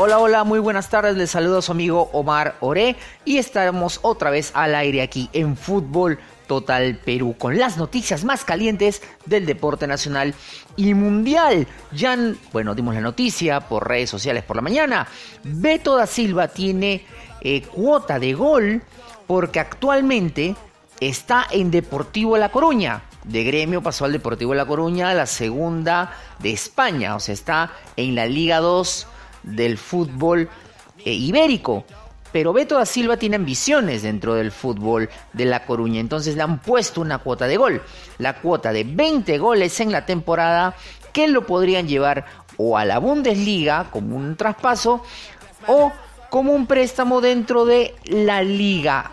[0.00, 1.16] Hola, hola, muy buenas tardes.
[1.16, 5.56] Les saludo a su amigo Omar Oré y estamos otra vez al aire aquí en
[5.56, 10.36] Fútbol Total Perú con las noticias más calientes del deporte nacional
[10.76, 11.66] y mundial.
[11.90, 12.16] Ya,
[12.52, 15.08] bueno, dimos la noticia por redes sociales por la mañana.
[15.42, 17.04] Beto da Silva tiene
[17.40, 18.82] eh, cuota de gol
[19.26, 20.54] porque actualmente
[21.00, 23.02] está en Deportivo La Coruña.
[23.24, 28.14] De gremio pasó al Deportivo La Coruña, la segunda de España, o sea, está en
[28.14, 29.08] la Liga 2
[29.48, 30.48] del fútbol
[31.04, 31.84] eh, ibérico.
[32.32, 36.58] Pero Beto da Silva tiene ambiciones dentro del fútbol de La Coruña, entonces le han
[36.58, 37.82] puesto una cuota de gol,
[38.18, 40.74] la cuota de 20 goles en la temporada
[41.12, 42.26] que lo podrían llevar
[42.58, 45.02] o a la Bundesliga como un traspaso
[45.66, 45.90] o
[46.28, 49.12] como un préstamo dentro de la liga,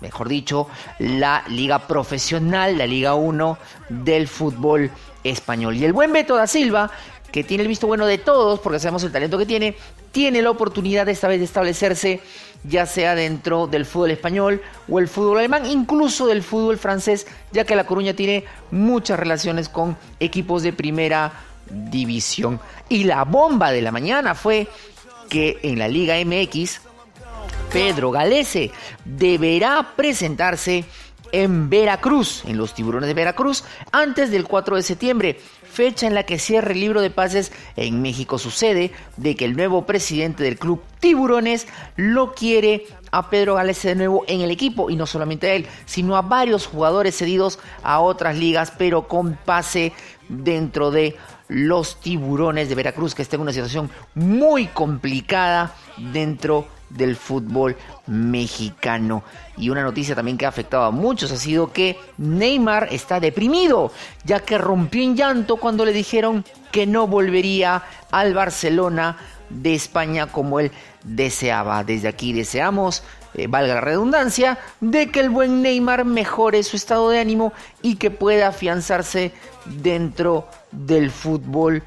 [0.00, 0.68] mejor dicho,
[0.98, 4.90] la liga profesional, la Liga 1 del fútbol
[5.24, 5.76] español.
[5.76, 6.90] Y el buen Beto da Silva
[7.32, 9.76] que tiene el visto bueno de todos, porque sabemos el talento que tiene,
[10.12, 12.20] tiene la oportunidad esta vez de establecerse
[12.64, 17.64] ya sea dentro del fútbol español o el fútbol alemán, incluso del fútbol francés, ya
[17.64, 21.32] que La Coruña tiene muchas relaciones con equipos de primera
[21.70, 22.60] división.
[22.88, 24.68] Y la bomba de la mañana fue
[25.28, 26.80] que en la Liga MX,
[27.72, 28.70] Pedro Galese
[29.04, 30.84] deberá presentarse
[31.32, 36.24] en Veracruz, en los tiburones de Veracruz, antes del 4 de septiembre fecha en la
[36.24, 38.38] que cierra el libro de pases en México.
[38.38, 43.94] Sucede de que el nuevo presidente del club Tiburones lo quiere a Pedro Gales de
[43.94, 48.00] nuevo en el equipo y no solamente a él, sino a varios jugadores cedidos a
[48.00, 49.92] otras ligas, pero con pase
[50.28, 51.16] dentro de
[51.48, 55.74] los tiburones de Veracruz, que está en una situación muy complicada
[56.12, 57.76] dentro del fútbol
[58.06, 59.22] mexicano.
[59.56, 63.92] Y una noticia también que ha afectado a muchos ha sido que Neymar está deprimido,
[64.24, 69.16] ya que rompió en llanto cuando le dijeron que no volvería al Barcelona
[69.48, 70.70] de España como él
[71.04, 71.84] deseaba.
[71.84, 77.08] Desde aquí deseamos, eh, valga la redundancia, de que el buen Neymar mejore su estado
[77.10, 79.32] de ánimo y que pueda afianzarse
[79.66, 81.82] dentro del fútbol